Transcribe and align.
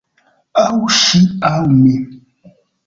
Aŭ 0.61 0.79
ŝi 1.01 1.21
aŭ 1.51 1.61
mi! 1.77 1.95